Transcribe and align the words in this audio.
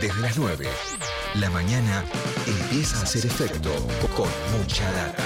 Desde 0.00 0.20
las 0.20 0.38
9, 0.38 0.66
la 1.34 1.50
mañana 1.50 2.02
empieza 2.46 2.98
a 2.98 3.02
hacer 3.02 3.26
efecto 3.26 3.70
con 4.16 4.28
mucha 4.58 4.90
data. 4.92 5.22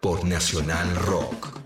Por 0.00 0.24
Nacional 0.24 0.94
Rock. 0.96 1.58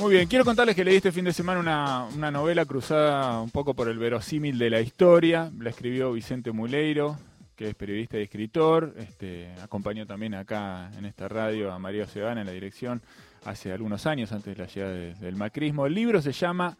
Muy 0.00 0.14
bien, 0.14 0.28
quiero 0.28 0.44
contarles 0.44 0.76
que 0.76 0.84
leí 0.84 0.96
este 0.96 1.12
fin 1.12 1.24
de 1.24 1.32
semana 1.32 1.60
una, 1.60 2.04
una 2.14 2.30
novela 2.30 2.64
cruzada 2.64 3.40
un 3.40 3.50
poco 3.50 3.74
por 3.74 3.88
el 3.88 3.98
verosímil 3.98 4.58
de 4.58 4.70
la 4.70 4.80
historia. 4.80 5.50
La 5.58 5.70
escribió 5.70 6.12
Vicente 6.12 6.52
Muleiro, 6.52 7.18
que 7.56 7.68
es 7.68 7.74
periodista 7.74 8.18
y 8.18 8.22
escritor. 8.22 8.94
Este, 8.98 9.52
acompañó 9.62 10.06
también 10.06 10.34
acá 10.34 10.90
en 10.96 11.06
esta 11.06 11.26
radio 11.28 11.72
a 11.72 11.78
María 11.78 12.04
Oceana 12.04 12.42
en 12.42 12.46
la 12.46 12.52
dirección 12.52 13.02
hace 13.44 13.72
algunos 13.72 14.06
años, 14.06 14.32
antes 14.32 14.56
de 14.56 14.62
la 14.62 14.68
llegada 14.68 14.94
del 14.94 15.36
macrismo. 15.36 15.86
El 15.86 15.94
libro 15.94 16.20
se 16.20 16.32
llama 16.32 16.76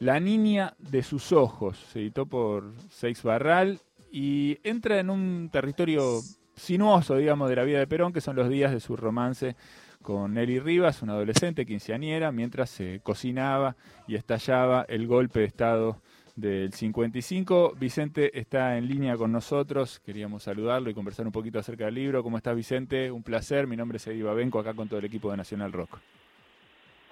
La 0.00 0.18
niña 0.18 0.74
de 0.78 1.02
sus 1.02 1.32
ojos. 1.32 1.78
Se 1.92 2.00
editó 2.00 2.26
por 2.26 2.74
Seix 2.90 3.22
Barral 3.22 3.80
y 4.10 4.58
entra 4.64 4.98
en 4.98 5.10
un 5.10 5.48
territorio 5.52 6.20
sinuoso, 6.56 7.16
digamos, 7.16 7.48
de 7.48 7.56
la 7.56 7.64
vida 7.64 7.78
de 7.78 7.86
Perón, 7.86 8.12
que 8.12 8.20
son 8.20 8.36
los 8.36 8.48
días 8.48 8.72
de 8.72 8.80
su 8.80 8.96
romance 8.96 9.54
con 10.02 10.34
Nelly 10.34 10.58
Rivas, 10.58 11.02
una 11.02 11.12
adolescente 11.12 11.66
quinceañera, 11.66 12.32
mientras 12.32 12.70
se 12.70 13.00
cocinaba 13.02 13.76
y 14.06 14.14
estallaba 14.14 14.84
el 14.88 15.06
golpe 15.06 15.40
de 15.40 15.46
Estado 15.46 16.00
del 16.40 16.72
55. 16.72 17.74
Vicente 17.78 18.38
está 18.38 18.76
en 18.78 18.86
línea 18.86 19.16
con 19.16 19.32
nosotros, 19.32 20.00
queríamos 20.00 20.44
saludarlo 20.44 20.90
y 20.90 20.94
conversar 20.94 21.26
un 21.26 21.32
poquito 21.32 21.58
acerca 21.58 21.86
del 21.86 21.94
libro. 21.94 22.22
¿Cómo 22.22 22.36
estás 22.36 22.54
Vicente? 22.54 23.10
Un 23.10 23.22
placer, 23.22 23.66
mi 23.66 23.76
nombre 23.76 23.96
es 23.96 24.06
Eddie 24.06 24.22
Babenco, 24.22 24.58
acá 24.58 24.74
con 24.74 24.88
todo 24.88 24.98
el 24.98 25.04
equipo 25.04 25.30
de 25.30 25.36
Nacional 25.36 25.72
Rock. 25.72 25.98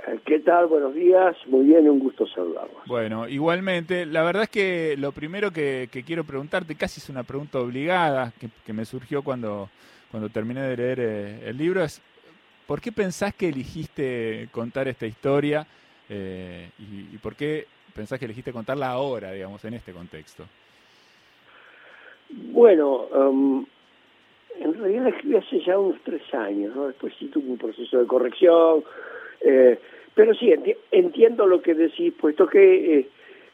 Eh, 0.06 0.20
¿Qué 0.24 0.40
tal? 0.40 0.66
Buenos 0.66 0.94
días, 0.94 1.36
muy 1.46 1.66
bien, 1.66 1.88
un 1.88 1.98
gusto 1.98 2.26
saludarlos. 2.26 2.82
Bueno, 2.86 3.28
igualmente, 3.28 4.06
la 4.06 4.22
verdad 4.22 4.44
es 4.44 4.50
que 4.50 4.96
lo 4.96 5.12
primero 5.12 5.50
que, 5.50 5.88
quiero 6.06 6.24
preguntarte, 6.24 6.76
casi 6.76 7.00
es 7.00 7.08
una 7.08 7.24
pregunta 7.24 7.58
obligada 7.58 8.32
que, 8.64 8.72
me 8.72 8.84
surgió 8.84 9.22
cuando, 9.22 9.68
cuando 10.10 10.28
terminé 10.28 10.60
de 10.62 10.76
leer 10.76 11.00
eh, 11.00 11.48
el 11.48 11.56
libro, 11.56 11.82
es 11.82 12.00
¿Por 12.66 12.80
qué 12.80 12.90
pensás 12.90 13.32
que 13.32 13.48
elegiste 13.48 14.48
contar 14.50 14.88
esta 14.88 15.06
historia 15.06 15.66
eh, 16.08 16.70
y, 16.78 17.16
por 17.18 17.36
qué 17.36 17.66
pensás 17.96 18.18
que 18.18 18.26
elegiste 18.26 18.52
contarla 18.52 18.90
ahora, 18.90 19.32
digamos, 19.32 19.64
en 19.64 19.74
este 19.74 19.92
contexto? 19.92 20.44
Bueno, 22.28 23.06
um, 23.06 23.66
en 24.60 24.74
realidad 24.74 25.04
la 25.04 25.08
escribí 25.10 25.36
hace 25.36 25.60
ya 25.60 25.78
unos 25.78 26.00
tres 26.02 26.22
años, 26.34 26.74
¿no? 26.74 26.88
Después 26.88 27.14
sí 27.18 27.26
tuve 27.26 27.48
un 27.48 27.58
proceso 27.58 27.98
de 27.98 28.06
corrección, 28.06 28.84
eh, 29.40 29.78
pero 30.14 30.34
sí, 30.34 30.52
entiendo 30.90 31.46
lo 31.46 31.60
que 31.60 31.74
decís, 31.74 32.12
puesto 32.18 32.46
que 32.46 32.98
eh, 32.98 33.08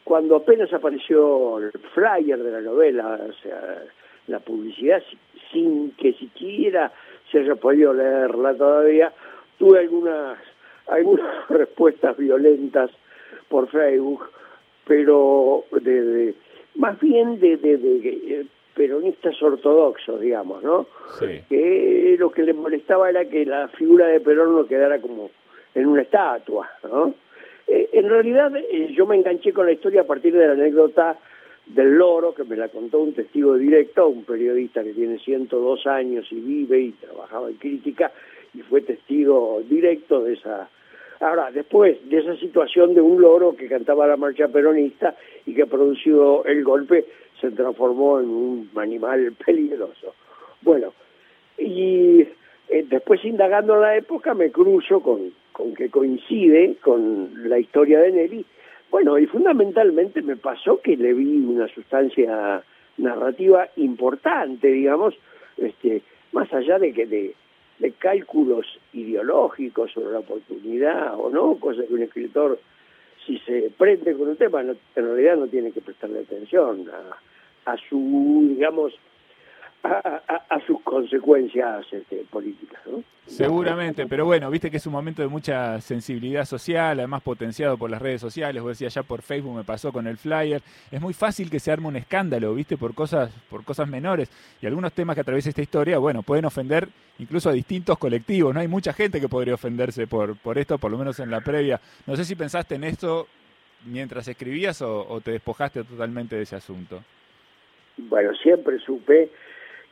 cuando 0.04 0.36
apenas 0.36 0.72
apareció 0.72 1.58
el 1.58 1.72
flyer 1.94 2.42
de 2.42 2.50
la 2.50 2.60
novela, 2.60 3.20
o 3.28 3.32
sea, 3.42 3.82
la 4.26 4.38
publicidad, 4.40 5.02
sin 5.52 5.92
que 5.92 6.12
siquiera 6.14 6.92
se 7.30 7.40
haya 7.40 7.56
podido 7.56 7.92
leerla 7.92 8.54
todavía, 8.54 9.12
tuve 9.58 9.80
algunas, 9.80 10.38
algunas 10.86 11.48
respuestas 11.48 12.16
violentas 12.16 12.90
por 13.52 13.68
Facebook, 13.68 14.30
pero 14.86 15.64
de, 15.72 16.34
más 16.76 16.98
bien 16.98 17.38
de, 17.38 17.58
de, 17.58 17.74
eh, 17.74 18.46
peronistas 18.74 19.40
ortodoxos, 19.42 20.18
digamos, 20.22 20.64
¿no? 20.64 20.86
Que 21.50 22.16
lo 22.18 22.32
que 22.32 22.44
les 22.44 22.56
molestaba 22.56 23.10
era 23.10 23.26
que 23.26 23.44
la 23.44 23.68
figura 23.68 24.06
de 24.06 24.20
Perón 24.20 24.56
no 24.56 24.66
quedara 24.66 24.98
como 25.02 25.30
en 25.74 25.86
una 25.86 26.00
estatua, 26.00 26.66
¿no? 26.82 27.14
Eh, 27.68 27.90
en 27.92 28.08
realidad 28.08 28.56
eh, 28.56 28.90
yo 28.96 29.06
me 29.06 29.16
enganché 29.16 29.52
con 29.52 29.66
la 29.66 29.72
historia 29.72 30.00
a 30.00 30.06
partir 30.06 30.32
de 30.32 30.46
la 30.46 30.54
anécdota 30.54 31.18
del 31.66 31.94
loro, 31.98 32.34
que 32.34 32.44
me 32.44 32.56
la 32.56 32.68
contó 32.68 33.00
un 33.00 33.12
testigo 33.12 33.54
directo, 33.56 34.08
un 34.08 34.24
periodista 34.24 34.82
que 34.82 34.94
tiene 34.94 35.18
102 35.18 35.86
años 35.86 36.26
y 36.30 36.40
vive 36.40 36.80
y 36.80 36.92
trabajaba 36.92 37.50
en 37.50 37.56
crítica 37.56 38.12
y 38.54 38.60
fue 38.62 38.80
testigo 38.80 39.62
directo 39.68 40.24
de 40.24 40.32
esa... 40.32 40.70
Ahora, 41.22 41.50
después 41.50 41.96
de 42.10 42.18
esa 42.18 42.36
situación 42.36 42.94
de 42.94 43.00
un 43.00 43.20
loro 43.20 43.56
que 43.56 43.68
cantaba 43.68 44.06
la 44.06 44.16
marcha 44.16 44.48
peronista 44.48 45.14
y 45.46 45.54
que 45.54 45.66
produjo 45.66 46.44
el 46.44 46.64
golpe, 46.64 47.06
se 47.40 47.50
transformó 47.52 48.20
en 48.20 48.28
un 48.28 48.70
animal 48.76 49.32
peligroso. 49.46 50.14
Bueno, 50.60 50.92
y 51.56 52.20
eh, 52.68 52.84
después 52.88 53.24
indagando 53.24 53.76
la 53.76 53.96
época 53.96 54.34
me 54.34 54.50
cruzo 54.50 55.00
con, 55.00 55.32
con 55.52 55.74
que 55.74 55.90
coincide 55.90 56.76
con 56.82 57.48
la 57.48 57.58
historia 57.58 58.00
de 58.00 58.12
Nelly 58.12 58.46
bueno, 58.92 59.18
y 59.18 59.24
fundamentalmente 59.24 60.20
me 60.20 60.36
pasó 60.36 60.82
que 60.82 60.98
le 60.98 61.14
vi 61.14 61.38
una 61.38 61.66
sustancia 61.68 62.62
narrativa 62.98 63.66
importante, 63.76 64.68
digamos, 64.68 65.14
este, 65.56 66.02
más 66.32 66.52
allá 66.52 66.78
de 66.78 66.92
que 66.92 67.06
de, 67.06 67.34
cálculos 67.90 68.66
ideológicos 68.92 69.90
sobre 69.92 70.12
la 70.12 70.20
oportunidad 70.20 71.18
o 71.18 71.28
no, 71.28 71.56
cosa 71.56 71.84
que 71.84 71.94
un 71.94 72.02
escritor, 72.02 72.58
si 73.26 73.38
se 73.38 73.70
prende 73.76 74.14
con 74.14 74.28
un 74.28 74.36
tema, 74.36 74.60
en 74.60 74.76
realidad 74.94 75.36
no 75.36 75.48
tiene 75.48 75.72
que 75.72 75.80
prestarle 75.80 76.20
atención 76.20 76.88
a, 76.90 77.72
a 77.72 77.76
su, 77.88 78.46
digamos, 78.48 78.94
a, 79.84 80.60
sus 80.66 80.80
consecuencias 80.82 81.84
este, 81.92 82.24
políticas. 82.30 82.80
¿no? 82.86 83.02
Seguramente, 83.26 84.06
pero 84.06 84.24
bueno, 84.24 84.50
viste 84.50 84.70
que 84.70 84.76
es 84.76 84.86
un 84.86 84.92
momento 84.92 85.22
de 85.22 85.28
mucha 85.28 85.80
sensibilidad 85.80 86.44
social, 86.44 86.98
además 86.98 87.22
potenciado 87.22 87.76
por 87.76 87.90
las 87.90 88.00
redes 88.00 88.20
sociales, 88.20 88.62
vos 88.62 88.72
decías 88.72 88.94
ya 88.94 89.02
por 89.02 89.22
Facebook 89.22 89.56
me 89.56 89.64
pasó 89.64 89.92
con 89.92 90.06
el 90.06 90.18
flyer, 90.18 90.60
es 90.90 91.00
muy 91.00 91.14
fácil 91.14 91.50
que 91.50 91.58
se 91.58 91.72
arme 91.72 91.88
un 91.88 91.96
escándalo, 91.96 92.54
viste, 92.54 92.76
por 92.76 92.94
cosas, 92.94 93.32
por 93.48 93.64
cosas 93.64 93.88
menores, 93.88 94.30
y 94.60 94.66
algunos 94.66 94.92
temas 94.92 95.14
que 95.14 95.22
atraviesa 95.22 95.48
esta 95.48 95.62
historia, 95.62 95.98
bueno, 95.98 96.22
pueden 96.22 96.44
ofender 96.44 96.88
incluso 97.18 97.48
a 97.48 97.52
distintos 97.52 97.98
colectivos, 97.98 98.54
¿no? 98.54 98.60
Hay 98.60 98.68
mucha 98.68 98.92
gente 98.92 99.20
que 99.20 99.28
podría 99.28 99.54
ofenderse 99.54 100.06
por, 100.06 100.36
por 100.36 100.58
esto, 100.58 100.78
por 100.78 100.90
lo 100.90 100.98
menos 100.98 101.18
en 101.20 101.30
la 101.30 101.40
previa. 101.40 101.80
No 102.06 102.16
sé 102.16 102.24
si 102.24 102.34
pensaste 102.34 102.74
en 102.74 102.84
esto 102.84 103.28
mientras 103.86 104.26
escribías 104.28 104.80
o 104.82 105.20
te 105.20 105.32
despojaste 105.32 105.84
totalmente 105.84 106.36
de 106.36 106.42
ese 106.42 106.56
asunto. 106.56 107.02
Bueno, 107.96 108.34
siempre 108.34 108.78
supe 108.78 109.30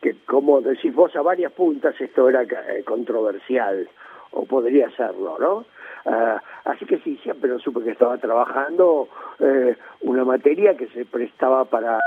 que 0.00 0.16
como 0.26 0.60
decís 0.60 0.94
vos 0.94 1.14
a 1.16 1.22
varias 1.22 1.52
puntas 1.52 2.00
esto 2.00 2.28
era 2.28 2.42
eh, 2.42 2.82
controversial 2.84 3.88
o 4.32 4.44
podría 4.46 4.90
serlo, 4.90 5.38
¿no? 5.38 5.64
Ah, 6.06 6.40
así 6.64 6.86
que 6.86 6.98
sí, 6.98 7.18
siempre 7.22 7.58
supe 7.58 7.82
que 7.82 7.90
estaba 7.90 8.16
trabajando 8.18 9.08
eh, 9.38 9.76
una 10.00 10.24
materia 10.24 10.76
que 10.76 10.86
se 10.88 11.04
prestaba 11.04 11.66
para, 11.66 11.98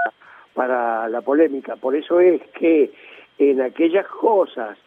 para 0.54 1.08
la 1.10 1.22
polémica. 1.22 1.76
Por 1.76 1.96
eso 1.96 2.20
es 2.20 2.42
que 2.54 2.92
en 3.38 3.62
aquellas 3.62 4.08
cosas 4.08 4.78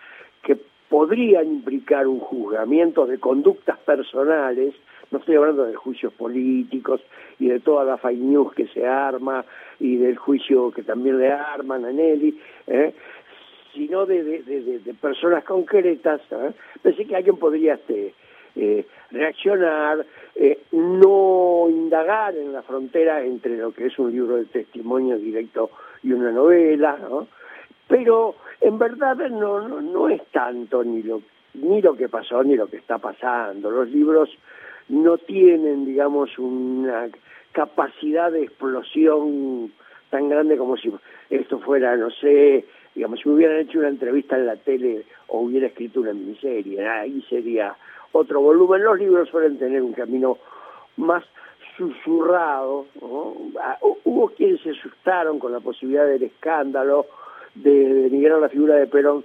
que 0.42 0.58
podrían 0.88 1.46
implicar 1.46 2.06
un 2.06 2.20
juzgamiento 2.20 3.06
de 3.06 3.18
conductas 3.18 3.78
personales, 3.78 4.74
no 5.10 5.18
estoy 5.18 5.36
hablando 5.36 5.64
de 5.64 5.74
juicios 5.74 6.12
políticos 6.12 7.00
y 7.38 7.48
de 7.48 7.60
toda 7.60 7.84
la 7.84 7.96
fake 7.96 8.18
news 8.18 8.54
que 8.54 8.66
se 8.68 8.86
arma 8.86 9.44
y 9.78 9.96
del 9.96 10.16
juicio 10.16 10.70
que 10.70 10.82
también 10.82 11.18
le 11.18 11.30
arman 11.30 11.84
a 11.84 11.92
Nelly, 11.92 12.38
¿eh? 12.66 12.94
sino 13.74 14.06
de, 14.06 14.82
personas 15.00 15.44
concretas. 15.44 16.20
¿eh? 16.30 16.52
Pensé 16.82 17.04
que 17.04 17.16
alguien 17.16 17.36
podría 17.36 17.74
este, 17.74 18.14
eh, 18.56 18.86
reaccionar, 19.10 20.04
no 20.72 21.66
indagar 21.70 22.36
en 22.36 22.52
la 22.52 22.62
frontera 22.62 23.22
entre 23.22 23.56
lo 23.56 23.72
que 23.72 23.86
es 23.86 23.98
un 23.98 24.12
libro 24.12 24.36
de 24.36 24.46
testimonio 24.46 25.16
directo 25.18 25.70
y 26.02 26.12
una 26.12 26.30
novela, 26.30 26.98
¿no? 27.00 27.26
pero 27.88 28.34
en 28.60 28.78
verdad 28.78 29.16
no, 29.30 29.66
no, 29.66 29.80
no 29.80 30.08
es 30.08 30.22
tanto 30.32 30.82
ni 30.82 31.02
lo, 31.02 31.22
ni 31.54 31.80
lo 31.80 31.96
que 31.96 32.08
pasó 32.08 32.42
ni 32.42 32.56
lo 32.56 32.68
que 32.68 32.76
está 32.76 32.98
pasando. 32.98 33.70
Los 33.70 33.88
libros 33.88 34.30
no 34.88 35.18
tienen, 35.18 35.84
digamos, 35.84 36.38
una 36.38 37.08
capacidad 37.52 38.30
de 38.30 38.44
explosión 38.44 39.72
tan 40.10 40.28
grande 40.28 40.56
como 40.56 40.76
si 40.76 40.92
esto 41.30 41.58
fuera, 41.58 41.96
no 41.96 42.10
sé, 42.10 42.64
digamos, 42.94 43.20
si 43.20 43.28
hubieran 43.28 43.60
hecho 43.60 43.78
una 43.78 43.88
entrevista 43.88 44.36
en 44.36 44.46
la 44.46 44.56
tele 44.56 45.04
o 45.28 45.40
hubiera 45.40 45.66
escrito 45.66 46.00
una 46.00 46.12
miniserie, 46.12 46.86
ahí 46.86 47.22
sería 47.28 47.74
otro 48.12 48.40
volumen. 48.40 48.82
Los 48.82 48.98
libros 48.98 49.28
suelen 49.28 49.58
tener 49.58 49.82
un 49.82 49.92
camino 49.92 50.38
más 50.96 51.24
susurrado, 51.76 52.86
ah, 53.60 53.78
Hubo 54.04 54.28
quienes 54.28 54.60
se 54.62 54.70
asustaron 54.70 55.38
con 55.38 55.52
la 55.52 55.60
posibilidad 55.60 56.06
del 56.06 56.22
escándalo, 56.22 57.06
de 57.54 57.70
denigrar 57.70 58.40
la 58.40 58.48
figura 58.48 58.76
de 58.76 58.86
Perón, 58.86 59.24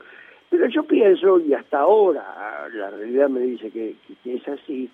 pero 0.49 0.67
yo 0.67 0.83
pienso, 0.83 1.39
y 1.39 1.53
hasta 1.53 1.79
ahora 1.79 2.67
la 2.73 2.89
realidad 2.89 3.29
me 3.29 3.41
dice 3.41 3.71
que 3.71 3.95
es 4.25 4.47
así, 4.49 4.89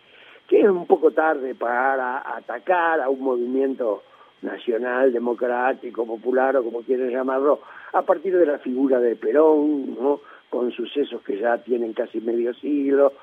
que 0.47 0.61
es 0.61 0.69
un 0.69 0.85
poco 0.85 1.11
tarde 1.11 1.55
para 1.55 2.19
atacar 2.37 3.01
a 3.01 3.09
un 3.09 3.21
movimiento 3.21 4.03
nacional, 4.41 5.11
democrático, 5.11 6.05
popular 6.05 6.55
o 6.57 6.63
como 6.63 6.81
quieran 6.81 7.09
llamarlo, 7.09 7.61
a 7.93 8.01
partir 8.03 8.37
de 8.37 8.45
la 8.45 8.59
figura 8.59 8.99
de 8.99 9.15
Perón, 9.15 9.95
¿no? 9.95 10.21
con 10.49 10.71
sucesos 10.71 11.21
que 11.23 11.37
ya 11.37 11.57
tienen 11.57 11.93
casi 11.93 12.21
medio 12.21 12.53
siglo, 12.53 13.13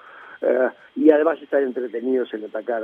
eh, 0.42 0.68
y 0.96 1.10
además 1.10 1.40
están 1.40 1.62
entretenidos 1.62 2.32
en 2.34 2.44
atacar 2.44 2.82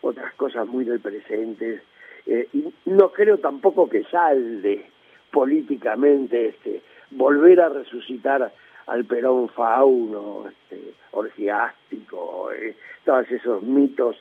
otras 0.00 0.34
cosas 0.34 0.66
muy 0.66 0.84
del 0.84 1.00
presente. 1.00 1.82
Eh, 2.26 2.48
y 2.52 2.72
no 2.84 3.10
creo 3.10 3.38
tampoco 3.38 3.88
que 3.88 4.04
salde 4.04 4.86
políticamente 5.32 6.48
este 6.48 6.82
volver 7.10 7.60
a 7.60 7.68
resucitar 7.68 8.52
al 8.86 9.04
Perón 9.04 9.48
fauno, 9.48 10.48
este, 10.48 10.94
orgiástico, 11.12 12.50
eh, 12.52 12.76
todos 13.04 13.30
esos 13.30 13.62
mitos 13.62 14.16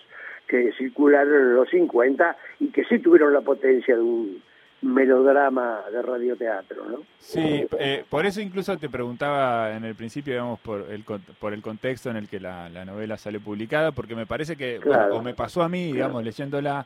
que 0.48 0.72
circularon 0.78 1.34
en 1.34 1.56
los 1.56 1.70
50 1.70 2.38
y 2.60 2.68
que 2.70 2.84
sí 2.86 3.00
tuvieron 3.00 3.34
la 3.34 3.42
potencia 3.42 3.96
de 3.96 4.02
un 4.02 4.42
melodrama 4.82 5.84
de 5.92 6.02
radioteatro, 6.02 6.86
¿no? 6.86 7.04
Sí, 7.20 7.68
eh, 7.78 8.06
por 8.10 8.26
eso 8.26 8.40
incluso 8.40 8.78
te 8.78 8.90
preguntaba 8.90 9.76
en 9.76 9.84
el 9.84 9.94
principio, 9.96 10.34
digamos, 10.34 10.60
por 10.60 10.86
el, 10.90 11.04
por 11.04 11.54
el 11.54 11.62
contexto 11.62 12.10
en 12.10 12.16
el 12.16 12.30
que 12.30 12.40
la, 12.40 12.70
novela 12.86 13.18
sale 13.18 13.40
publicada, 13.40 13.92
porque 13.92 14.16
me 14.16 14.26
parece 14.26 14.56
que, 14.56 14.80
o 15.12 15.22
me 15.22 15.34
pasó 15.34 15.62
a 15.64 15.70
mí, 15.70 15.92
digamos, 15.92 16.24
leyéndola, 16.24 16.86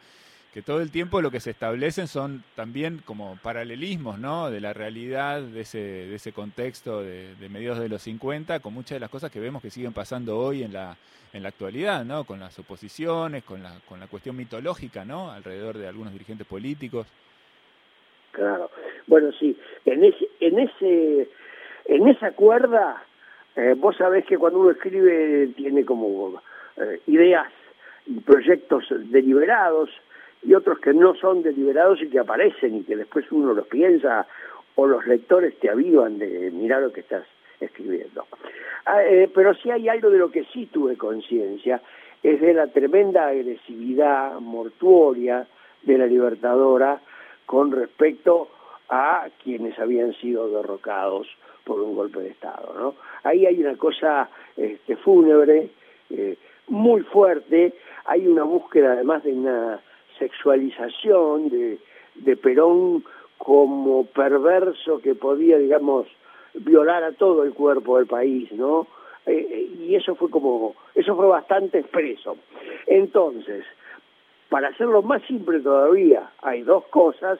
que 0.54 0.62
todo 0.62 0.82
el 0.82 0.92
tiempo 0.92 1.20
lo 1.20 1.32
que 1.32 1.40
se 1.40 1.50
establecen 1.50 2.08
son 2.08 2.44
también 2.56 3.02
como 3.04 3.40
paralelismos, 3.42 4.20
¿no? 4.20 4.52
De 4.52 4.62
la 4.62 4.72
realidad 4.72 5.42
de 5.42 5.62
ese, 5.62 5.80
de 5.80 6.16
ese 6.16 6.32
contexto 6.32 7.02
de, 7.02 7.34
mediados 7.50 7.80
de 7.80 7.90
los 7.90 8.04
50, 8.04 8.60
con 8.60 8.74
muchas 8.74 8.98
de 8.98 9.00
las 9.00 9.10
cosas 9.10 9.32
que 9.32 9.40
vemos 9.40 9.64
que 9.64 9.72
siguen 9.72 9.94
pasando 9.94 10.38
hoy 10.38 10.62
en 10.62 10.72
la, 10.72 10.96
en 11.34 11.42
la 11.42 11.50
actualidad, 11.50 12.06
¿no? 12.06 12.24
Con 12.26 12.40
las 12.40 12.58
oposiciones, 12.60 13.44
con 13.44 13.64
la, 13.64 13.72
con 13.90 14.00
la 14.00 14.06
cuestión 14.06 14.38
mitológica, 14.38 15.04
¿no? 15.04 15.32
Alrededor 15.32 15.80
de 15.80 15.88
algunos 15.88 16.14
dirigentes 16.14 16.46
políticos. 16.46 17.08
Claro. 18.32 18.70
Bueno, 19.08 19.32
sí, 19.40 19.58
en 19.86 20.04
ese, 20.04 20.30
en 20.40 20.60
ese, 20.60 21.30
en 21.86 22.08
esa 22.08 22.32
cuerda, 22.34 23.04
eh, 23.56 23.74
vos 23.76 23.98
sabés 23.98 24.24
que 24.26 24.38
cuando 24.38 24.60
uno 24.60 24.72
escribe 24.72 25.48
tiene 25.56 25.84
como 25.84 26.40
eh, 26.78 27.02
ideas 27.08 27.52
y 28.06 28.20
proyectos 28.20 28.86
deliberados 29.10 29.90
y 30.46 30.54
otros 30.54 30.80
que 30.80 30.94
no 30.94 31.16
son 31.16 31.42
deliberados 31.42 32.02
y 32.02 32.10
que 32.10 32.20
aparecen 32.20 32.76
y 32.76 32.84
que 32.84 32.96
después 32.96 33.32
uno 33.32 33.54
los 33.54 33.68
piensa 33.68 34.28
o 34.76 34.88
los 34.88 35.06
lectores 35.06 35.58
te 35.60 35.70
avivan 35.70 36.18
de 36.18 36.52
mirar 36.52 36.82
lo 36.82 36.92
que 36.92 37.02
estás 37.02 37.26
escribiendo. 37.60 38.26
Ah, 38.86 39.04
eh, 39.04 39.30
pero 39.34 39.54
sí 39.54 39.72
hay 39.72 39.88
algo 39.88 40.10
de 40.10 40.18
lo 40.18 40.32
que 40.32 40.44
sí 40.46 40.66
tuve 40.66 40.98
conciencia, 40.98 41.82
es 42.22 42.42
de 42.42 42.54
la 42.54 42.68
tremenda 42.68 43.28
agresividad 43.28 44.40
mortuoria 44.40 45.48
de 45.84 45.98
la 45.98 46.06
Libertadora 46.06 47.02
con 47.46 47.72
respecto 47.72 48.50
a 48.90 49.28
quienes 49.44 49.78
habían 49.80 50.14
sido 50.14 50.50
derrocados 50.50 51.28
por 51.64 51.80
un 51.80 51.96
golpe 51.96 52.20
de 52.20 52.30
Estado. 52.30 52.74
¿no? 52.78 52.96
Ahí 53.24 53.46
hay 53.46 53.60
una 53.62 53.78
cosa 53.78 54.30
este, 54.58 54.96
fúnebre, 54.98 55.70
eh, 56.10 56.38
muy 56.68 57.02
fuerte, 57.02 57.74
hay 58.06 58.28
una 58.28 58.44
búsqueda 58.44 58.94
además 58.94 59.24
de 59.24 59.34
una 59.34 59.80
sexualización 60.18 61.50
de, 61.50 61.80
de 62.16 62.38
Perón 62.38 63.04
como 63.38 64.06
perverso 64.06 65.00
que 65.00 65.16
podía, 65.16 65.58
digamos, 65.58 66.08
violar 66.54 67.04
a 67.04 67.12
todo 67.12 67.44
el 67.44 67.54
cuerpo 67.54 67.98
del 67.98 68.08
país, 68.08 68.52
¿no? 68.54 68.88
Eh, 69.26 69.48
eh, 69.50 69.70
y 69.80 69.96
eso 69.96 70.16
fue 70.16 70.30
como, 70.30 70.76
eso 70.96 71.16
fue 71.16 71.28
bastante 71.28 71.80
expreso. 71.80 72.38
Entonces, 72.88 73.66
para 74.50 74.70
hacerlo 74.70 75.02
más 75.02 75.24
simple 75.24 75.60
todavía, 75.60 76.32
hay 76.42 76.62
dos 76.62 76.86
cosas 76.86 77.40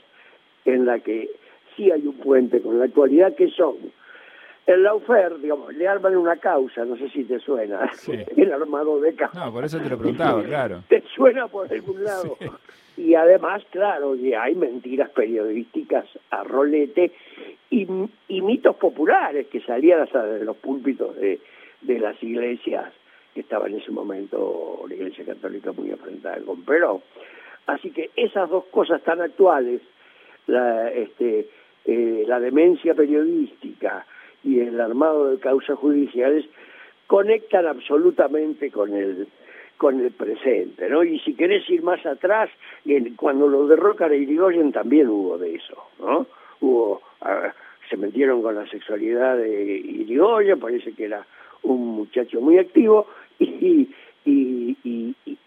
en 0.66 0.86
las 0.86 1.02
que 1.04 1.30
sí 1.76 1.92
hay 1.92 2.08
un 2.08 2.16
puente 2.16 2.62
con 2.62 2.80
la 2.80 2.86
actualidad, 2.86 3.36
que 3.36 3.50
son 3.50 3.76
el 4.66 4.84
Laufer, 4.84 5.40
digamos, 5.40 5.74
le 5.74 5.88
arman 5.88 6.16
una 6.16 6.38
causa, 6.38 6.86
no 6.86 6.96
sé 6.96 7.10
si 7.10 7.24
te 7.26 7.40
suena, 7.40 7.92
el 8.38 8.54
armado 8.54 9.00
de 9.00 9.14
causa. 9.14 9.46
No, 9.46 9.52
por 9.52 9.66
eso 9.66 9.80
te 9.80 9.90
lo 9.90 9.98
preguntaba, 9.98 10.44
claro. 10.44 10.84
Te 10.88 11.04
suena 11.16 11.48
por 11.48 11.72
algún 11.72 12.04
lado. 12.04 12.38
Y 12.96 13.16
además, 13.16 13.64
claro, 13.72 14.16
hay 14.40 14.56
mentiras 14.56 15.10
periodísticas 15.10 16.06
a 16.30 16.44
rolete 16.44 17.12
y, 17.70 17.88
mitos 18.42 18.76
populares 18.76 19.48
que 19.48 19.62
salían 19.62 20.02
hasta 20.02 20.24
de 20.26 20.46
los 20.46 20.56
púlpitos 20.58 21.16
de, 21.16 21.40
de 21.82 22.00
las 22.00 22.22
iglesias 22.22 22.94
que 23.34 23.42
estaba 23.42 23.68
en 23.68 23.80
ese 23.80 23.92
momento 23.92 24.86
la 24.88 24.94
Iglesia 24.94 25.26
Católica 25.26 25.72
muy 25.72 25.90
enfrentada 25.90 26.38
con 26.46 26.64
Perón. 26.64 27.02
Así 27.66 27.92
que 27.92 28.12
esas 28.16 28.50
dos 28.50 28.66
cosas 28.66 29.02
tan 29.04 29.22
actuales, 29.22 29.82
la, 30.48 30.90
este, 30.92 31.48
eh, 31.86 32.24
la 32.28 32.40
demencia 32.40 32.94
periodística 32.94 34.06
y 34.44 34.60
el 34.60 34.80
armado 34.80 35.30
de 35.30 35.40
causas 35.40 35.78
judiciales, 35.78 36.46
conectan 37.08 37.68
absolutamente 37.68 38.72
con 38.72 38.94
el 38.94 39.28
con 39.78 40.00
el 40.00 40.12
presente, 40.12 40.88
¿no? 40.88 41.04
Y 41.04 41.20
si 41.20 41.34
querés 41.34 41.70
ir 41.70 41.84
más 41.84 42.06
atrás, 42.06 42.50
cuando 43.18 43.48
lo 43.48 43.68
derrocan 43.68 44.12
a 44.12 44.16
Irigoyen 44.16 44.72
también 44.72 45.10
hubo 45.10 45.38
de 45.38 45.56
eso, 45.56 45.76
¿no? 46.00 46.26
Hubo, 46.62 47.02
se 47.90 47.98
metieron 47.98 48.42
con 48.42 48.56
la 48.56 48.66
sexualidad 48.68 49.36
de 49.36 49.78
Irigoyen, 49.78 50.60
parece 50.60 50.94
que 50.94 51.06
era 51.06 51.26
un 51.64 51.86
muchacho 51.96 52.40
muy 52.40 52.60
activo, 52.60 53.08
y, 53.40 53.90
y, 54.24 54.78
y, 54.86 55.38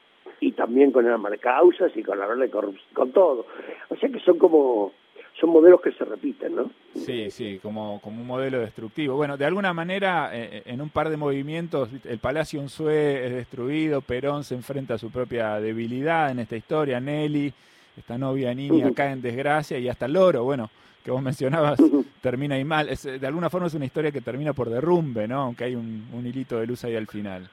y, 0.41 0.53
también 0.53 0.91
con 0.91 1.07
las 1.07 1.41
causas 1.41 1.97
y 1.97 2.03
con 2.03 2.19
la 2.19 2.27
verdad 2.27 2.51
con 2.93 3.13
todo. 3.13 3.47
O 3.89 3.97
sea 3.97 4.11
que 4.11 4.21
son 4.21 4.39
como 4.39 4.93
son 5.39 5.51
modelos 5.51 5.81
que 5.81 5.93
se 5.93 6.05
repiten, 6.05 6.57
¿no? 6.57 6.71
Sí, 6.95 7.31
sí, 7.31 7.59
como, 7.63 8.01
como 8.01 8.21
un 8.21 8.27
modelo 8.27 8.61
destructivo. 8.61 9.17
Bueno, 9.17 9.37
de 9.37 9.45
alguna 9.45 9.73
manera, 9.75 10.31
eh, 10.33 10.49
eh, 10.59 10.63
en 10.67 10.81
un 10.81 10.89
par 10.89 11.11
de 11.11 11.17
movimientos, 11.17 11.91
el 12.05 12.19
Palacio 12.19 12.61
Unzué 12.61 13.27
es 13.27 13.35
destruido, 13.35 14.01
Perón 14.01 14.45
se 14.45 14.55
enfrenta 14.55 14.95
a 14.95 14.99
su 14.99 15.11
propia 15.11 15.61
debilidad 15.61 16.31
en 16.31 16.39
esta 16.39 16.57
historia, 16.57 17.01
Nelly, 17.01 17.53
esta 17.97 18.17
novia 18.17 18.55
niña, 18.55 18.91
cae 18.95 19.13
en 19.13 19.23
desgracia 19.23 19.79
y 19.79 19.89
hasta 19.89 20.09
loro, 20.09 20.45
bueno, 20.45 20.71
que 21.05 21.11
vos 21.11 21.23
mencionabas, 21.23 21.79
termina 22.21 22.57
ahí 22.57 22.65
mal. 22.65 22.89
de 22.89 23.27
alguna 23.27 23.51
forma 23.51 23.69
es 23.69 23.75
una 23.75 23.85
historia 23.85 24.11
que 24.11 24.21
termina 24.21 24.53
por 24.53 24.71
derrumbe, 24.71 25.29
¿no? 25.29 25.43
Aunque 25.43 25.65
hay 25.65 25.75
un, 25.75 26.09
un 26.13 26.27
hilito 26.27 26.59
de 26.59 26.67
luz 26.67 26.85
ahí 26.85 26.97
al 26.97 27.07
final. 27.07 27.49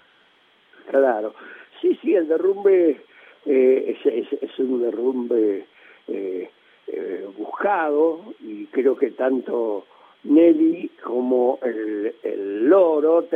Claro. 0.90 1.34
Sí, 1.82 1.98
sí, 2.02 2.16
el 2.16 2.28
derrumbe 2.28 3.02
eh, 3.46 3.98
es, 4.06 4.42
es, 4.42 4.60
un 4.60 4.82
derrumbe 4.82 5.66
eh, 6.08 6.50
eh, 6.88 7.28
buscado 7.38 8.22
y 8.42 8.66
creo 8.68 8.96
que 8.96 9.12
tanto 9.12 9.86
Nelly 10.24 10.92
como 11.04 11.60
el, 11.64 12.14
el 12.24 12.70
loro 12.70 13.28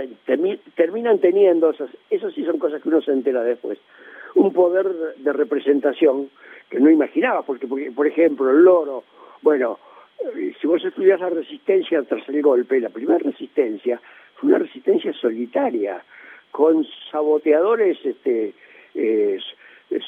terminan 0.75 1.19
teniendo, 1.19 1.71
esas, 1.71 1.89
eso 2.09 2.31
sí 2.31 2.45
son 2.45 2.59
cosas 2.59 2.81
que 2.81 2.89
uno 2.89 3.01
se 3.01 3.11
entera 3.11 3.43
después, 3.43 3.79
un 4.35 4.53
poder 4.53 4.87
de 5.17 5.33
representación 5.33 6.29
que 6.69 6.79
no 6.79 6.89
imaginaba, 6.89 7.43
porque, 7.43 7.67
porque 7.67 7.91
por 7.91 8.07
ejemplo 8.07 8.49
el 8.49 8.63
loro, 8.63 9.03
bueno, 9.41 9.79
si 10.59 10.67
vos 10.67 10.83
estudias 10.83 11.19
la 11.19 11.29
resistencia 11.29 12.01
tras 12.03 12.27
el 12.29 12.41
golpe, 12.41 12.79
la 12.79 12.89
primera 12.89 13.19
resistencia 13.19 14.01
fue 14.35 14.49
una 14.49 14.59
resistencia 14.59 15.13
solitaria, 15.13 16.03
con 16.51 16.85
saboteadores 17.11 18.03
este, 18.05 18.53
eh, 18.95 19.37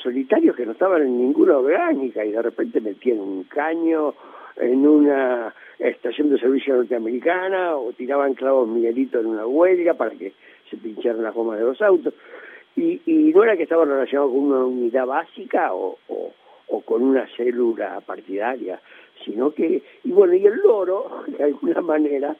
solitarios 0.01 0.55
que 0.55 0.65
no 0.65 0.73
estaban 0.73 1.01
en 1.01 1.17
ninguna 1.17 1.57
orgánica 1.57 2.23
y 2.25 2.31
de 2.31 2.41
repente 2.41 2.81
metían 2.81 3.19
un 3.19 3.43
caño 3.43 4.13
en 4.57 4.85
una 4.85 5.53
estación 5.77 6.29
de 6.29 6.39
servicio 6.39 6.75
norteamericana 6.75 7.75
o 7.77 7.93
tiraban 7.93 8.33
clavos 8.33 8.67
Miguelito 8.67 9.19
en 9.19 9.27
una 9.27 9.47
huelga 9.47 9.93
para 9.93 10.11
que 10.11 10.33
se 10.69 10.77
pincharan 10.77 11.23
las 11.23 11.33
gomas 11.33 11.59
de 11.59 11.65
los 11.65 11.81
autos. 11.81 12.13
Y, 12.75 13.01
y 13.05 13.33
no 13.33 13.43
era 13.43 13.57
que 13.57 13.63
estaban 13.63 13.89
relacionados 13.89 14.31
con 14.31 14.39
una 14.39 14.65
unidad 14.65 15.05
básica 15.05 15.73
o, 15.73 15.97
o 16.69 16.81
con 16.81 17.01
una 17.01 17.27
célula 17.35 18.01
partidaria, 18.01 18.79
sino 19.25 19.51
que, 19.51 19.83
y 20.03 20.11
bueno, 20.11 20.33
y 20.33 20.45
el 20.45 20.55
loro, 20.57 21.23
de 21.27 21.43
alguna 21.43 21.81
manera, 21.81 22.35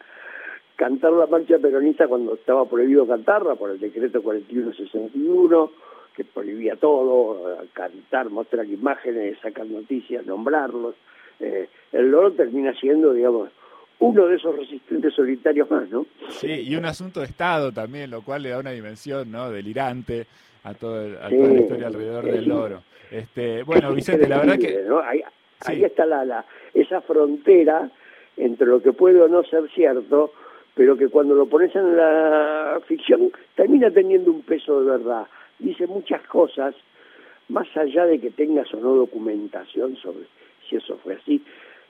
cantar 0.79 1.11
la 1.11 1.27
marcha 1.27 1.57
peronista 1.59 2.07
cuando 2.07 2.35
estaba 2.35 2.63
prohibido 2.65 3.05
cantarla 3.05 3.55
por 3.55 3.69
el 3.69 3.81
decreto 3.81 4.21
4161, 4.23 5.71
que 6.15 6.23
prohibía 6.23 6.77
todo, 6.77 7.57
cantar, 7.73 8.29
mostrar 8.29 8.65
imágenes, 8.65 9.37
sacar 9.41 9.65
noticias, 9.65 10.25
nombrarlos. 10.25 10.95
Eh, 11.41 11.67
el 11.91 12.09
loro 12.09 12.31
termina 12.31 12.73
siendo, 12.79 13.13
digamos, 13.13 13.49
uno 13.99 14.27
de 14.27 14.37
esos 14.37 14.55
resistentes 14.55 15.13
solitarios 15.13 15.69
más, 15.69 15.89
¿no? 15.89 16.05
Sí, 16.29 16.47
y 16.49 16.73
un 16.77 16.85
asunto 16.85 17.19
de 17.19 17.25
Estado 17.25 17.73
también, 17.73 18.09
lo 18.09 18.21
cual 18.21 18.43
le 18.43 18.49
da 18.49 18.59
una 18.59 18.71
dimensión, 18.71 19.29
¿no? 19.29 19.51
Delirante 19.51 20.27
a, 20.63 20.73
todo, 20.75 20.95
a 21.21 21.27
toda 21.27 21.47
la 21.47 21.59
historia 21.59 21.87
alrededor 21.87 22.23
del 22.23 22.47
loro. 22.47 22.83
Este, 23.11 23.63
bueno, 23.63 23.93
Vicente, 23.93 24.29
la 24.29 24.37
verdad 24.37 24.57
que... 24.57 24.85
Ahí, 25.65 25.83
está 25.83 26.05
la, 26.05 26.23
la, 26.23 26.45
esa 26.73 27.01
frontera 27.01 27.91
entre 28.37 28.65
lo 28.65 28.81
que 28.81 28.93
puede 28.93 29.19
o 29.21 29.27
no 29.27 29.43
ser 29.43 29.69
cierto 29.75 30.31
pero 30.79 30.95
que 30.95 31.09
cuando 31.09 31.35
lo 31.35 31.45
pones 31.45 31.75
en 31.75 31.97
la 31.97 32.79
ficción 32.87 33.33
termina 33.53 33.91
teniendo 33.91 34.31
un 34.31 34.43
peso 34.43 34.79
de 34.79 34.91
verdad. 34.91 35.27
Dice 35.59 35.85
muchas 35.87 36.25
cosas, 36.27 36.73
más 37.49 37.67
allá 37.75 38.05
de 38.05 38.17
que 38.17 38.31
tengas 38.31 38.73
o 38.73 38.77
no 38.77 38.95
documentación 38.95 39.97
sobre 39.97 40.23
si 40.69 40.77
eso 40.77 40.97
fue 41.03 41.15
así. 41.15 41.43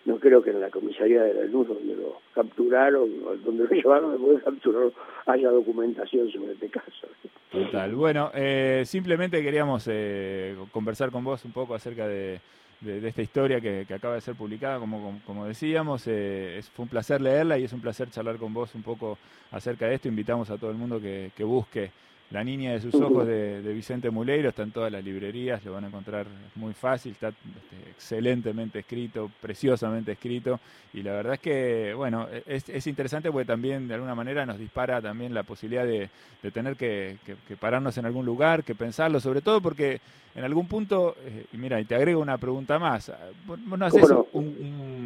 No 0.05 0.17
creo 0.17 0.41
que 0.41 0.51
en 0.51 0.61
la 0.61 0.69
comisaría 0.69 1.23
de 1.23 1.33
la 1.33 1.43
luz, 1.43 1.67
donde 1.67 1.95
lo 1.95 2.21
capturaron, 2.33 3.09
donde 3.43 3.65
lo 3.65 3.69
llevaron 3.71 4.11
después 4.11 4.63
de 4.63 4.91
haya 5.25 5.49
documentación 5.49 6.31
sobre 6.31 6.53
este 6.53 6.69
caso. 6.69 7.07
Total. 7.51 7.93
Bueno, 7.95 8.31
eh, 8.33 8.83
simplemente 8.85 9.41
queríamos 9.41 9.87
eh, 9.89 10.55
conversar 10.71 11.11
con 11.11 11.23
vos 11.23 11.43
un 11.45 11.51
poco 11.51 11.75
acerca 11.75 12.07
de, 12.07 12.39
esta 12.85 13.21
historia 13.21 13.59
que, 13.59 13.85
acaba 13.93 14.15
de 14.15 14.21
ser 14.21 14.35
publicada, 14.35 14.79
como, 14.79 15.19
como, 15.25 15.45
decíamos. 15.45 16.03
Eh, 16.07 16.61
fue 16.73 16.83
un 16.83 16.89
placer 16.89 17.21
leerla 17.21 17.57
y 17.57 17.65
es 17.65 17.73
un 17.73 17.81
placer 17.81 18.09
charlar 18.09 18.37
con 18.37 18.53
vos 18.53 18.73
un 18.75 18.83
poco 18.83 19.17
acerca 19.51 19.87
de 19.87 19.95
esto. 19.95 20.07
Invitamos 20.07 20.49
a 20.49 20.57
todo 20.57 20.71
el 20.71 20.77
mundo 20.77 20.99
que, 21.01 21.31
que 21.35 21.43
busque 21.43 21.91
la 22.31 22.43
niña 22.43 22.73
de 22.73 22.81
sus 22.81 22.93
ojos 22.95 23.25
de, 23.25 23.61
Vicente 23.73 24.09
Muleiro 24.11 24.49
está 24.49 24.63
en 24.63 24.71
todas 24.71 24.91
las 24.91 25.03
librerías, 25.03 25.63
lo 25.65 25.73
van 25.73 25.85
a 25.85 25.87
encontrar 25.87 26.27
muy 26.55 26.73
fácil, 26.73 27.13
está 27.13 27.29
este, 27.29 27.89
excelentemente 27.89 28.79
escrito, 28.79 29.31
preciosamente 29.41 30.11
escrito, 30.11 30.59
y 30.93 31.01
la 31.01 31.13
verdad 31.13 31.33
es 31.33 31.39
que, 31.39 31.93
bueno, 31.95 32.27
es, 32.45 32.87
interesante 32.87 33.31
porque 33.31 33.45
también 33.45 33.87
de 33.87 33.95
alguna 33.95 34.13
manera 34.13 34.45
nos 34.45 34.59
dispara 34.59 35.01
también 35.01 35.33
la 35.33 35.43
posibilidad 35.43 35.85
de, 35.85 36.09
tener 36.51 36.75
que, 36.75 37.17
pararnos 37.59 37.97
en 37.97 38.05
algún 38.05 38.25
lugar, 38.25 38.63
que 38.63 38.75
pensarlo, 38.75 39.19
sobre 39.19 39.41
todo 39.41 39.59
porque 39.59 39.99
en 40.35 40.43
algún 40.43 40.67
punto, 40.67 41.15
eh, 41.25 41.45
y 41.51 41.57
mira, 41.57 41.81
y 41.81 41.85
te 41.85 41.95
agrego 41.95 42.21
una 42.21 42.37
pregunta 42.37 42.77
más, 42.77 43.11
vos 43.45 43.59
no 43.59 43.85
haces 43.85 44.05
un 44.33 44.45
un 44.59 44.98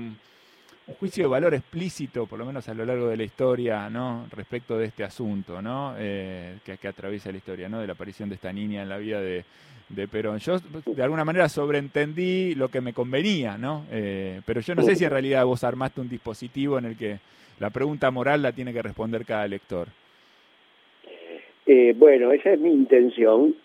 juicio 1.00 1.24
de 1.24 1.30
valor 1.30 1.54
explícito, 1.54 2.26
por 2.26 2.40
lo 2.40 2.46
menos 2.46 2.68
a 2.68 2.74
lo 2.74 2.86
largo 2.86 3.08
de 3.08 3.18
la 3.18 3.24
historia, 3.24 3.90
¿no? 3.90 4.28
respecto 4.32 4.78
de 4.78 4.86
este 4.86 5.04
asunto 5.04 5.62
¿no? 5.62 5.96
Eh, 5.98 6.58
que, 6.64 6.88
atraviesa 6.88 7.32
la 7.32 7.38
historia, 7.38 7.70
¿no? 7.70 7.80
de 7.80 7.88
la 7.88 7.94
aparición 7.94 8.30
de 8.30 8.36
esta 8.36 8.52
niña 8.52 8.84
en 8.84 8.90
la 8.90 8.98
vida 8.98 9.22
de, 9.22 9.44
Perón. 10.12 10.40
Yo 10.40 10.58
de 10.60 11.04
alguna 11.04 11.24
manera 11.24 11.48
sobreentendí 11.48 12.56
lo 12.56 12.70
que 12.70 12.82
me 12.82 12.94
convenía, 12.94 13.60
¿no? 13.60 13.86
Eh, 13.92 14.42
pero 14.44 14.60
yo 14.60 14.74
no 14.74 14.82
sé 14.82 14.96
si 14.96 15.04
en 15.04 15.12
realidad 15.12 15.46
vos 15.46 15.64
armaste 15.64 16.02
un 16.02 16.10
dispositivo 16.10 16.80
en 16.80 16.86
el 16.86 16.98
que 16.98 17.20
la 17.60 17.70
pregunta 17.70 18.10
moral 18.10 18.42
la 18.42 18.54
tiene 18.54 18.74
que 18.74 18.82
responder 18.82 19.24
cada 19.24 19.48
lector. 19.48 19.90
Eh, 21.68 21.94
bueno, 21.96 22.32
esa 22.32 22.54
es 22.54 22.60
mi 22.60 22.72
intención, 22.72 23.56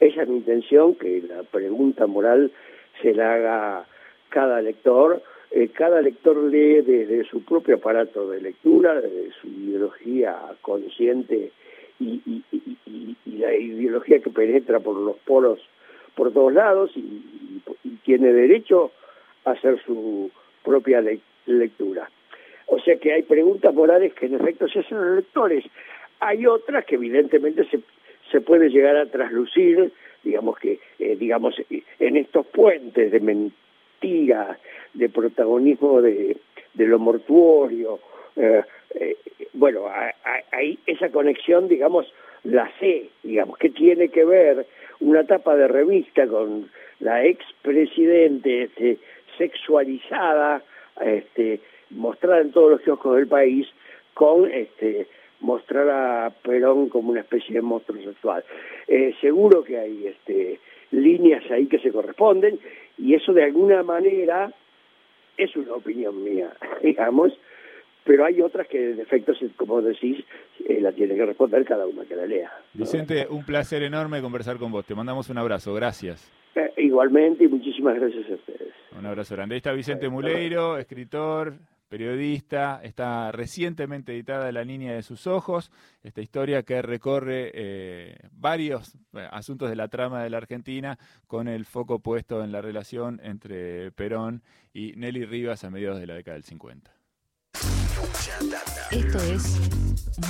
esa 0.00 0.22
es 0.22 0.28
mi 0.28 0.36
intención, 0.36 0.94
que 0.96 1.22
la 1.26 1.42
pregunta 1.44 2.06
moral 2.06 2.52
se 3.00 3.14
la 3.14 3.34
haga 3.34 3.86
cada 4.28 4.60
lector, 4.60 5.22
eh, 5.56 5.68
cada 5.68 6.02
lector 6.02 6.36
lee 6.50 6.80
desde 6.80 7.22
su 7.26 7.44
propio 7.44 7.76
aparato 7.76 8.28
de 8.28 8.40
lectura, 8.40 9.00
desde 9.00 9.30
su 9.40 9.46
ideología 9.46 10.36
consciente 10.60 11.52
y, 12.00 12.42
la 13.24 13.54
ideología 13.54 14.18
que 14.18 14.30
penetra 14.30 14.80
por 14.80 14.96
los 14.96 15.16
poros 15.18 15.60
por 16.16 16.32
todos 16.32 16.52
lados 16.52 16.90
y, 16.96 17.60
tiene 18.04 18.32
derecho 18.32 18.90
a 19.44 19.52
hacer 19.52 19.80
su 19.86 20.30
propia 20.64 21.02
lectura. 21.46 22.10
O 22.66 22.80
sea 22.80 22.96
que 22.96 23.12
hay 23.12 23.22
preguntas 23.22 23.72
morales 23.72 24.12
que 24.12 24.26
en 24.26 24.34
efecto 24.34 24.66
se 24.68 24.80
hacen 24.80 24.98
los 24.98 25.16
lectores. 25.16 25.64
Hay 26.18 26.46
otras 26.46 26.84
que 26.84 26.96
evidentemente 26.96 27.64
se, 27.70 27.80
se 28.32 28.40
puede 28.40 28.70
llegar 28.70 28.96
a 28.96 29.06
traslucir, 29.06 29.92
digamos 30.24 30.58
que, 30.58 30.80
eh, 30.98 31.16
digamos, 31.16 31.54
en 31.70 32.16
estos 32.16 32.44
puentes 32.46 33.12
de 33.12 33.20
de 34.94 35.08
protagonismo 35.08 36.02
de, 36.02 36.36
lo 36.74 36.98
mortuorio. 36.98 38.00
Eh, 38.36 38.62
eh, 38.94 39.16
bueno, 39.52 39.84
ahí 40.52 40.78
esa 40.86 41.10
conexión, 41.10 41.68
digamos, 41.68 42.12
la 42.44 42.70
sé, 42.78 43.08
digamos, 43.22 43.56
que 43.58 43.70
tiene 43.70 44.08
que 44.08 44.24
ver 44.24 44.66
una 45.00 45.24
tapa 45.24 45.56
de 45.56 45.68
revista 45.68 46.26
con 46.26 46.70
la 47.00 47.24
expresidente 47.24 48.64
este, 48.64 48.98
sexualizada, 49.38 50.62
este, 51.00 51.60
mostrada 51.90 52.40
en 52.40 52.52
todos 52.52 52.72
los 52.72 52.80
kioscos 52.82 53.16
del 53.16 53.26
país, 53.26 53.66
con 54.12 54.50
este, 54.50 55.06
mostrar 55.40 55.88
a 55.88 56.30
Perón 56.42 56.88
como 56.88 57.10
una 57.10 57.20
especie 57.20 57.54
de 57.54 57.62
monstruo 57.62 58.02
sexual. 58.02 58.44
Eh, 58.86 59.14
seguro 59.20 59.64
que 59.64 59.78
hay 59.78 60.06
este, 60.06 60.60
líneas 60.90 61.50
ahí 61.50 61.66
que 61.66 61.78
se 61.78 61.90
corresponden 61.90 62.58
y 63.04 63.14
eso 63.14 63.34
de 63.34 63.44
alguna 63.44 63.82
manera 63.82 64.50
es 65.36 65.54
una 65.56 65.74
opinión 65.74 66.24
mía, 66.24 66.50
digamos, 66.82 67.32
pero 68.02 68.24
hay 68.24 68.40
otras 68.40 68.66
que 68.66 68.92
en 68.92 69.00
efecto, 69.00 69.32
como 69.56 69.82
decís, 69.82 70.24
eh, 70.66 70.80
la 70.80 70.90
tiene 70.92 71.14
que 71.14 71.26
responder 71.26 71.64
cada 71.66 71.86
una 71.86 72.04
que 72.04 72.16
la 72.16 72.26
lea. 72.26 72.50
Vicente, 72.72 73.26
un 73.28 73.44
placer 73.44 73.82
enorme 73.82 74.22
conversar 74.22 74.56
con 74.56 74.72
vos. 74.72 74.86
Te 74.86 74.94
mandamos 74.94 75.28
un 75.28 75.38
abrazo. 75.38 75.74
Gracias. 75.74 76.30
Eh, 76.54 76.72
igualmente 76.78 77.44
y 77.44 77.48
muchísimas 77.48 77.94
gracias 77.96 78.30
a 78.30 78.34
ustedes. 78.34 78.72
Un 78.98 79.06
abrazo 79.06 79.34
grande. 79.34 79.54
Ahí 79.54 79.58
está 79.58 79.72
Vicente 79.72 80.08
Muleiro, 80.08 80.78
escritor, 80.78 81.54
periodista, 81.94 82.80
está 82.82 83.30
recientemente 83.30 84.12
editada 84.12 84.50
La 84.50 84.64
Niña 84.64 84.94
de 84.94 85.04
sus 85.04 85.28
Ojos, 85.28 85.70
esta 86.02 86.20
historia 86.22 86.64
que 86.64 86.82
recorre 86.82 87.52
eh, 87.54 88.18
varios 88.32 88.96
eh, 89.12 89.28
asuntos 89.30 89.70
de 89.70 89.76
la 89.76 89.86
trama 89.86 90.20
de 90.20 90.28
la 90.28 90.38
Argentina 90.38 90.98
con 91.28 91.46
el 91.46 91.64
foco 91.64 92.00
puesto 92.00 92.42
en 92.42 92.50
la 92.50 92.60
relación 92.60 93.20
entre 93.22 93.92
Perón 93.92 94.42
y 94.72 94.94
Nelly 94.96 95.24
Rivas 95.24 95.62
a 95.62 95.70
mediados 95.70 96.00
de 96.00 96.08
la 96.08 96.14
década 96.14 96.34
del 96.34 96.42
50. 96.42 96.90
Esto 98.90 99.18
es 99.22 99.60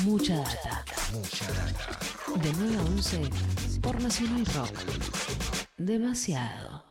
Mucha 0.05 0.37
Data. 0.37 0.85
Mucha 1.15 1.47
Data. 1.47 2.43
De 2.43 2.53
9 2.59 2.77
a 2.77 2.83
11 2.83 3.31
por 3.81 4.03
Nacional 4.03 4.45
Rock. 4.55 4.69
Demasiado. 5.79 6.85